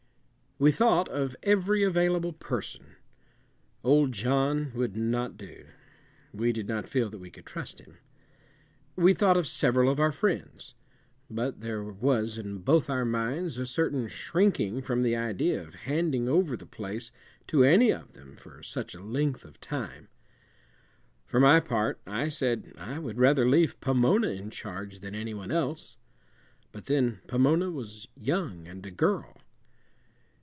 We 0.59 0.71
thought 0.71 1.09
of 1.09 1.35
every 1.41 1.81
available 1.81 2.33
person. 2.33 2.95
Old 3.83 4.11
John 4.11 4.71
would 4.75 4.95
not 4.95 5.35
do. 5.35 5.65
We 6.35 6.53
did 6.53 6.67
not 6.67 6.85
feel 6.87 7.09
that 7.09 7.17
we 7.17 7.31
could 7.31 7.47
trust 7.47 7.79
him. 7.79 7.97
We 8.95 9.15
thought 9.15 9.37
of 9.37 9.47
several 9.47 9.89
of 9.89 9.99
our 9.99 10.11
friends; 10.11 10.75
but 11.31 11.61
there 11.61 11.83
was, 11.83 12.37
in 12.37 12.59
both 12.59 12.91
our 12.91 13.05
minds, 13.05 13.57
a 13.57 13.65
certain 13.65 14.07
shrinking 14.07 14.83
from 14.83 15.01
the 15.01 15.15
idea 15.15 15.59
of 15.63 15.73
handing 15.73 16.29
over 16.29 16.55
the 16.55 16.67
place 16.67 17.11
to 17.47 17.63
any 17.63 17.89
of 17.89 18.13
them 18.13 18.35
for 18.35 18.61
such 18.61 18.93
a 18.93 19.01
length 19.01 19.43
of 19.45 19.59
time. 19.59 20.09
For 21.25 21.39
my 21.39 21.59
part, 21.59 21.99
I 22.05 22.29
said, 22.29 22.73
I 22.77 22.99
would 22.99 23.17
rather 23.17 23.49
leave 23.49 23.81
Pomona 23.81 24.29
in 24.29 24.51
charge 24.51 24.99
than 24.99 25.15
any 25.15 25.33
one 25.33 25.49
else; 25.49 25.97
but 26.71 26.85
then 26.85 27.21
Pomona 27.27 27.71
was 27.71 28.07
young 28.15 28.67
and 28.67 28.85
a 28.85 28.91
girl. 28.91 29.37